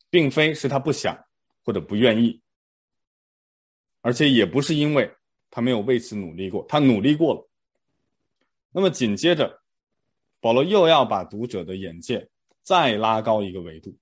[0.09, 1.17] 并非是他不想
[1.63, 2.41] 或者不愿意，
[4.01, 5.11] 而且也不是因为
[5.49, 7.49] 他没有为此努力过，他努力过了。
[8.71, 9.59] 那么紧接着。
[10.43, 12.27] 保罗又要把读者的眼界
[12.63, 13.95] 再拉高一个维度，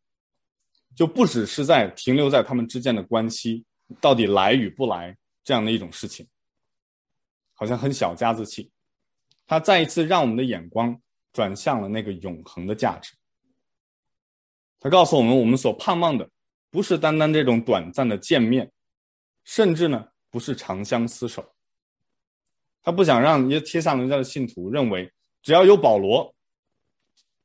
[0.95, 3.65] 就不只是在停留在他们之间的关系
[3.99, 6.25] 到底来与不来这样的一种事情，
[7.53, 8.71] 好像很小家子气。
[9.49, 11.01] 他再一次让我们的眼光
[11.33, 13.15] 转向了那个永恒的价值。
[14.79, 16.29] 他告诉我们，我们所盼望的
[16.69, 18.71] 不是单单这种短暂的见面，
[19.43, 21.43] 甚至呢不是长相厮守。
[22.83, 25.11] 他不想让一些帖撒罗尼迦的信徒认为。
[25.41, 26.35] 只要有保罗、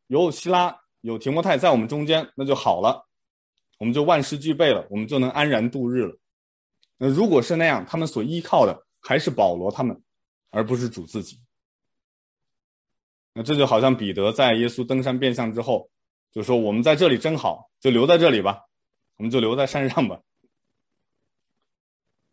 [0.08, 3.06] 有希拉、有提摩太在我们中间，那就好了，
[3.78, 6.18] 我们就万事俱备了，我们就能安然度日了。
[6.98, 10.02] 那如果是那样，他们所依靠的还是保罗他们，
[10.50, 11.40] 而不是主自己。
[13.35, 15.90] 那这就好像彼得在耶稣登山变相之后，
[16.33, 18.64] 就说：“我们在这里真好，就留在这里吧，
[19.18, 20.18] 我们就留在山上吧。”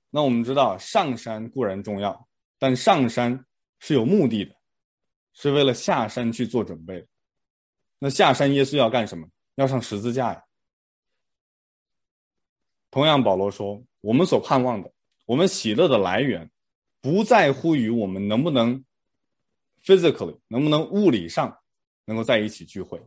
[0.10, 3.46] 那我们知道，上山固然重要，但上山
[3.80, 4.56] 是有目的的。
[5.34, 7.08] 是为了下山去做准备。
[8.00, 9.26] 那下山，耶稣要干什么？
[9.56, 10.44] 要上十字架呀。
[12.92, 14.92] 同样，保罗说，我们所盼望的，
[15.26, 16.52] 我们喜乐的来源，
[17.00, 18.84] 不在乎于我们能不能
[19.84, 21.58] physically，能不能物理上
[22.06, 23.02] 能够在一起聚会，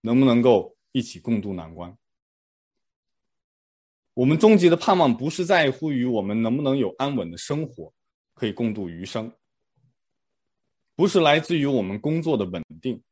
[0.00, 1.96] 能不能够一起共度难关。
[4.14, 7.92] 我们终极的盼望，不是在乎于我们能不能有安稳的生活，
[8.34, 9.30] 可以共度余生。
[10.94, 13.02] 不是来自于我们工作的稳定，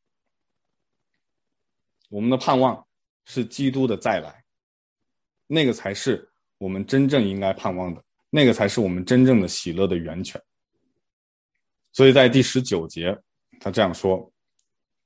[2.09, 2.87] 我们的盼望
[3.26, 4.42] 是基督的再来，
[5.46, 6.26] 那个才是
[6.57, 10.42] 我们真正应该盼望的，那个才是我们真正的喜乐的源泉。
[11.94, 13.18] 所以在第十九节，
[13.59, 14.30] 他这样说：“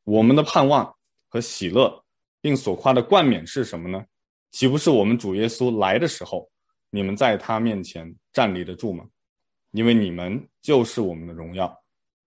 [0.03, 0.93] 我们的盼望
[1.29, 2.05] 和喜乐，
[2.41, 4.05] 并所夸的冠冕是什么呢？
[4.51, 6.51] 岂不是我们主耶稣来的时候，
[6.91, 9.07] 你们在他面前站立得住吗？
[9.71, 11.73] 因为你们就是我们的荣耀。”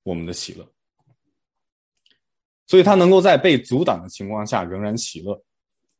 [0.03, 0.67] 我们的喜乐，
[2.65, 5.39] 所以他能够在被阻挡的情况下仍然喜乐，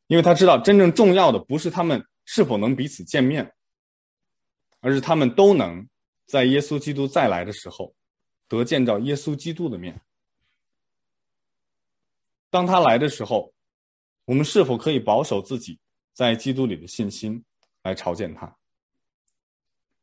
[0.08, 3.54] 因为他知道真正重要的不是他们是否能彼此见面，
[4.80, 5.88] 而是他们都能
[6.26, 7.94] 在耶稣基督再来的时候
[8.52, 10.02] 得见着耶稣基督的面。
[12.50, 13.54] 当他来的时候，
[14.26, 15.80] 我们是否可以保守自己
[16.12, 17.42] 在基督里的信心
[17.84, 18.58] 来朝见他？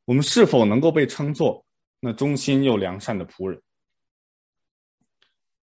[0.07, 1.63] 我们是否能够被称作
[2.01, 3.61] 那忠心又良善的仆人？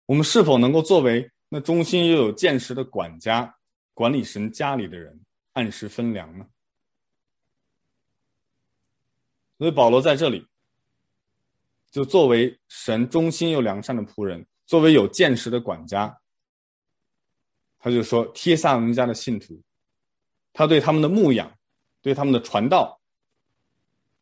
[0.05, 3.57] 我们是否能够作为那忠心又有见识的管家，
[3.95, 5.19] 管理神家里的人，
[5.53, 6.47] 按时分粮呢？
[9.57, 10.47] 所以保罗在这里，
[11.91, 16.19] 就作为神忠心又良善的仆人，作为有见识的管家，
[17.79, 19.61] 他就说：帖撒罗尼迦的信徒，
[20.53, 21.51] 他对他们的牧养，
[22.01, 22.99] 对他们的传道，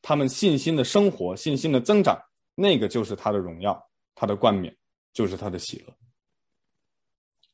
[0.01, 2.21] 他们信心的生活、信心的增长，
[2.55, 4.75] 那个就是他的荣耀，他的冠冕。
[5.13, 5.97] 就是他的喜乐。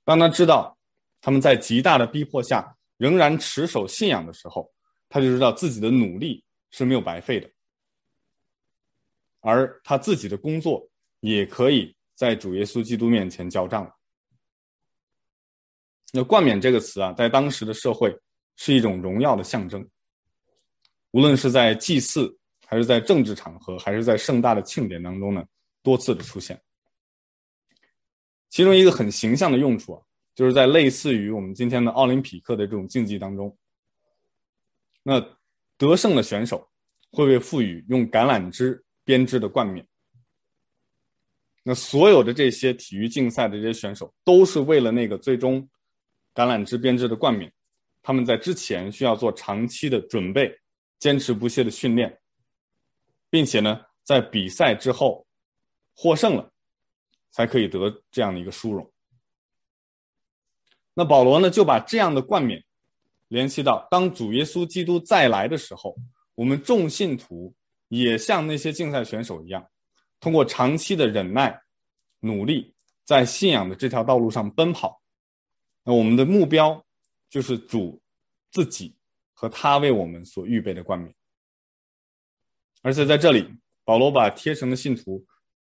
[0.03, 0.78] 当他知道
[1.22, 4.70] 他们在极大的逼迫下仍然持守信仰的时候，
[5.07, 7.49] 他就知道自己的努力是没有白费的。
[9.43, 10.89] 而他自己的工作
[11.19, 13.93] 也可以在主耶稣基督面前交账。
[16.13, 18.17] 那冠冕这个词啊，在当时的社会
[18.55, 19.87] 是一种荣耀的象征，
[21.11, 25.43] 无论是在祭祀，还是在政治场合，还是在盛大的庆典当中呢，
[25.81, 26.61] 多次的出现。
[28.49, 30.01] 其中一个很形象的用处啊，
[30.35, 33.57] 就是在类似于我们今天的奥林匹克的这种竞技当中，
[35.01, 35.19] 那
[35.77, 36.69] 得胜的选手
[37.11, 39.85] 会被赋予用橄榄枝编织的冠冕。
[41.63, 45.61] 那所有的这些体育竞赛的这些选手，都是为了那个最终
[46.33, 47.51] 橄榄枝编织的冠冕，
[48.01, 50.59] 他们在之前需要做长期的准备，
[50.99, 52.19] 坚持不懈的训练，
[53.29, 55.25] 并且呢，在比赛之后
[55.95, 56.51] 获胜了，
[57.31, 58.91] 才可以得这样的一个殊荣。
[60.93, 62.61] 那保罗呢，就把这样的冠冕
[63.29, 65.95] 联系到当主耶稣基督再来的时候，
[66.35, 67.55] 我们众信徒
[67.99, 69.65] 也像那些竞赛选手一样，
[70.19, 71.61] 通过长期的忍耐、
[72.19, 72.73] 努力，
[73.03, 75.01] 在信仰的这条道路上奔跑。
[75.83, 76.85] 那我们的目标
[77.29, 78.01] 就是主
[78.51, 78.95] 自己
[79.33, 81.13] 和他为我们所预备的冠冕。
[82.81, 83.47] 而且在这里，
[83.83, 85.25] 保罗把贴成的信徒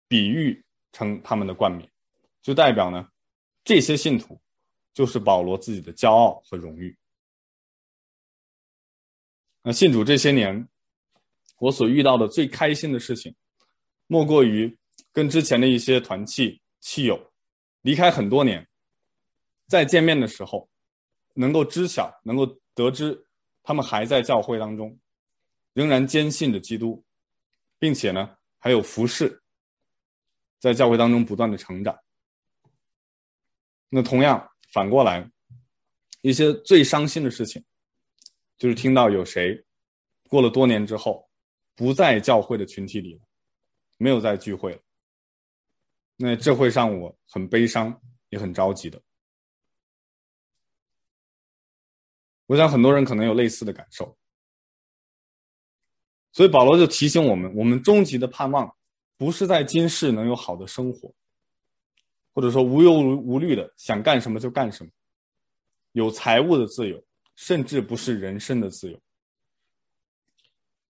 [0.08, 1.90] 比喻成他们的冠冕，
[2.42, 3.08] 就代表呢，
[3.64, 4.40] 这些信徒。
[4.96, 6.96] 就是保罗自己的骄傲和荣誉。
[9.60, 10.66] 那信主这些年，
[11.58, 13.34] 我所遇到的最开心的事情，
[14.06, 14.76] 莫过于
[15.12, 17.32] 跟之前的一些团契契友
[17.82, 18.66] 离开很多年，
[19.66, 20.68] 再见面的时候，
[21.34, 23.26] 能够知晓、能够得知，
[23.62, 24.98] 他们还在教会当中，
[25.72, 27.04] 仍然坚信着基督，
[27.78, 29.42] 并且呢，还有服侍，
[30.58, 31.98] 在教会当中不断的成长。
[33.88, 34.50] 那同样。
[34.72, 35.30] 反过来，
[36.20, 37.64] 一些最伤心的事情，
[38.58, 39.64] 就是听到有谁
[40.28, 41.25] 过了多年之后，
[41.76, 43.20] 不在教会的群体里了，
[43.98, 44.80] 没有再聚会了。
[46.16, 47.96] 那这会让我很悲伤，
[48.30, 49.00] 也很着急的。
[52.46, 54.16] 我想很多人可能有类似的感受，
[56.32, 58.74] 所以保罗就提醒我们：我们终极的盼望，
[59.16, 61.14] 不是在今世能有好的生活。
[62.32, 64.90] 或者说无忧无虑的想干什么就干什么，
[65.92, 67.02] 有财务的自由，
[67.34, 69.00] 甚至不是人身的自由。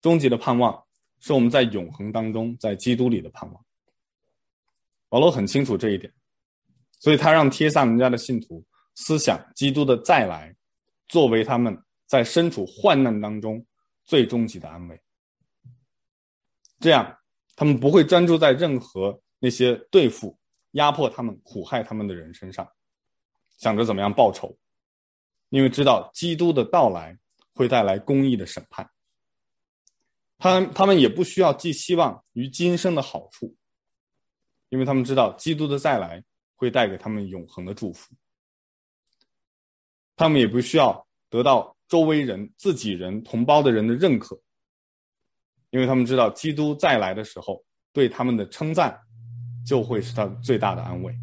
[0.03, 0.85] 终极的盼望
[1.19, 3.65] 是我们在永恒当中，在基督里的盼望。
[5.09, 6.13] 保罗很清楚这一点，
[6.99, 10.55] 所以他让帖撒罗尼迦的信徒思想基督的再来，
[11.07, 11.75] 作为他们
[12.05, 13.65] 在身处患难当中
[14.03, 15.01] 最终极的安慰。
[16.79, 17.17] 这样，
[17.55, 20.37] 他们不会专注在任何那些对付。
[20.73, 22.67] 压迫他们、苦害他们的人身上，
[23.59, 24.57] 想着怎么样报仇，
[25.49, 27.15] 因为知道基督的到来
[27.53, 28.89] 会带来公义的审判。
[30.37, 33.55] 他他们也不需要寄希望于今生的好处，
[34.69, 36.23] 因为他们知道基督的再来
[36.55, 38.13] 会带给他们永恒的祝福。
[40.15, 44.39] 他们也不需要得到周围人、自己人、同胞的人的认可，
[45.69, 48.99] 因为他们知道基督再来的时候对他们的称赞。
[49.65, 51.17] 就会是他最大的安慰。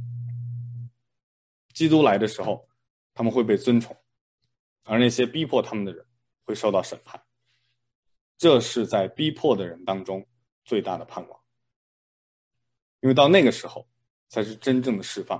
[1.74, 2.66] 基督来的时候，
[3.12, 3.94] 他们会被尊崇，
[4.84, 6.02] 而那些逼迫他们的人
[6.46, 7.22] 会受到审判。
[8.40, 10.26] 这是在逼迫的人当中
[10.64, 11.40] 最大的盼望，
[13.00, 13.86] 因为到那个时候，
[14.30, 15.38] 才是真正的释放，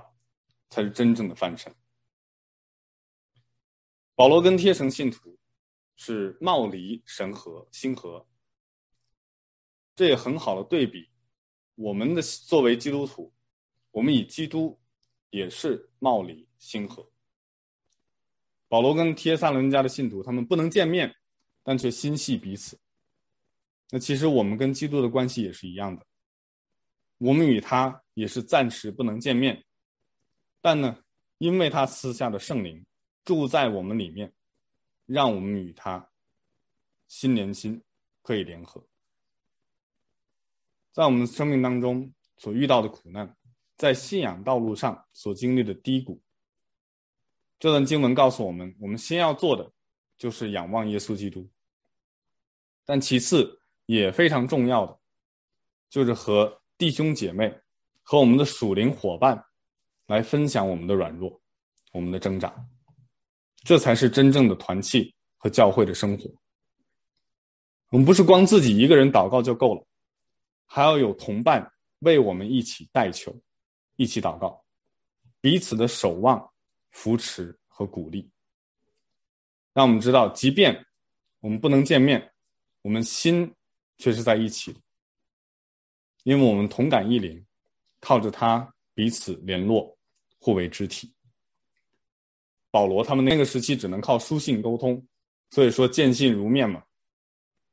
[0.69, 1.73] 才是真正的翻身。
[4.13, 5.35] 保罗跟贴神信徒
[5.95, 8.23] 是貌离神合心合，
[9.95, 11.09] 这也很好的对比。
[11.73, 13.33] 我们的作为基督徒，
[13.89, 14.79] 我们以基督
[15.31, 17.11] 也是貌离心合。
[18.67, 21.11] 保罗跟帖撒罗尼迦的信徒，他们不能见面，
[21.63, 22.79] 但却心系彼此。
[23.91, 26.05] 那其实我们跟基督的关系也是一样的，
[27.17, 29.63] 我们与他也是暂时不能见面，
[30.61, 31.03] 但呢，
[31.39, 32.85] 因为他赐下的圣灵
[33.25, 34.33] 住在我们里面，
[35.05, 36.09] 让我们与他
[37.07, 37.83] 心连心，
[38.21, 38.81] 可以联合。
[40.91, 43.35] 在我们生命当中所遇到的苦难，
[43.75, 46.21] 在信仰道路上所经历的低谷，
[47.59, 49.69] 这段经文告诉我们：我们先要做的
[50.17, 51.49] 就是仰望耶稣基督。
[52.83, 53.60] 但其次
[53.91, 54.97] 也非常重要的，
[55.89, 57.53] 就是和弟兄姐妹、
[58.03, 59.43] 和我们的属灵伙伴
[60.07, 61.41] 来分享我们的软弱、
[61.91, 62.55] 我们的挣扎，
[63.65, 66.31] 这才是真正的团契和教会的生活。
[67.89, 69.85] 我们不是光自己一个人祷告就够了。
[70.65, 71.69] 还要有同伴
[71.99, 73.37] 为我们一起代求，
[73.97, 74.63] 一起祷告，
[75.41, 76.49] 彼此的守望、
[76.91, 78.31] 扶持和鼓励，
[79.73, 80.85] 让我们知道，即便
[81.41, 82.31] 我们不能见面，
[82.83, 83.53] 我们心
[84.01, 84.75] 却是在一起。
[86.23, 87.45] 因为我们同感一灵，
[87.99, 89.95] 靠着他彼此联络，
[90.39, 91.13] 互为肢体。
[92.71, 95.05] 保罗他们那个时期只能靠书信沟通，
[95.51, 96.83] 所以说见信如面嘛。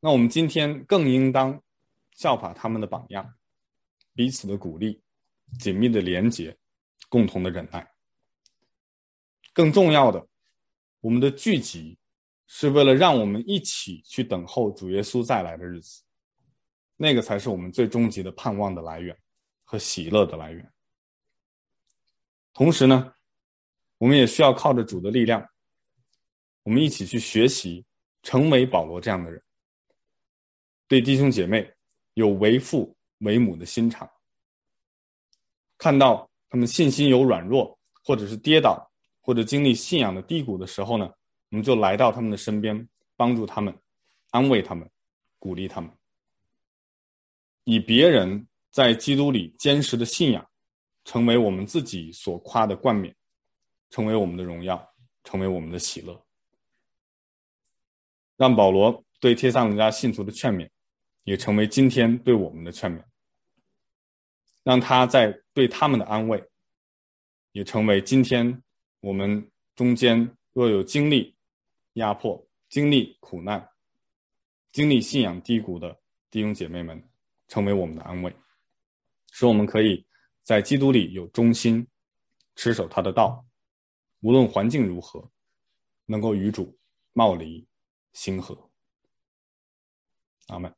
[0.00, 1.62] 那我们今天更应当
[2.14, 3.34] 效法他们的榜样，
[4.14, 5.00] 彼此的鼓励，
[5.58, 6.56] 紧密的连结，
[7.08, 7.90] 共同的忍耐。
[9.54, 10.26] 更重要的，
[11.00, 11.98] 我们的聚集
[12.46, 16.02] 是为了让我们一起去等候主耶稣再来的日子，
[17.00, 19.16] 那个才是我们最终极的盼望的来源
[19.64, 20.72] 和喜乐的来源。
[22.52, 23.14] 同时呢，
[23.98, 25.48] 我们也需要靠着主的力量，
[26.64, 27.86] 我们一起去学习，
[28.22, 29.40] 成为保罗这样的人，
[30.88, 31.72] 对弟兄姐妹
[32.14, 34.10] 有为父为母的心肠。
[35.76, 38.90] 看到他们信心有软弱，或者是跌倒，
[39.20, 41.08] 或者经历信仰的低谷的时候呢，
[41.50, 43.72] 我们就来到他们的身边，帮助他们，
[44.30, 44.90] 安慰他们，
[45.38, 45.88] 鼓励他们，
[47.70, 50.48] 以别人在基督里坚实的信仰，
[51.04, 53.14] 成为我们自己所夸的冠冕。
[53.90, 54.94] 成为我们的荣耀，
[55.24, 56.22] 成为我们的喜乐，
[58.36, 60.68] 让保罗对帖撒罗尼迦信徒的劝勉，
[61.24, 63.02] 也成为今天对我们的劝勉；
[64.62, 66.42] 让他在对他们的安慰，
[67.52, 68.62] 也成为今天
[69.00, 71.34] 我们中间若有经历
[71.94, 73.70] 压迫、经历苦难、
[74.70, 75.98] 经历信仰低谷的
[76.30, 77.07] 弟兄姐妹们，
[77.48, 78.34] 成为我们的安慰，
[79.32, 80.06] 使我们可以
[80.42, 81.86] 在基督里有忠心，
[82.54, 83.44] 持守他的道。
[84.20, 85.30] 无论环境如何，
[86.06, 86.78] 能够与主
[87.12, 87.66] 貌离
[88.12, 88.70] 心和。
[90.48, 90.77] 阿门。